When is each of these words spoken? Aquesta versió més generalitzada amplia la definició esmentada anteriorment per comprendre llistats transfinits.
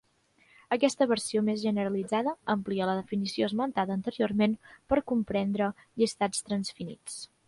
Aquesta 0.75 1.05
versió 1.09 1.41
més 1.49 1.59
generalitzada 1.65 2.31
amplia 2.53 2.87
la 2.91 2.95
definició 3.01 3.49
esmentada 3.51 3.97
anteriorment 3.99 4.55
per 4.95 5.03
comprendre 5.13 5.69
llistats 5.83 6.47
transfinits. 6.49 7.21